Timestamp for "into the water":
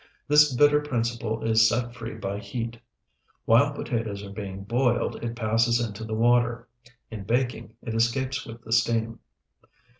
5.79-6.67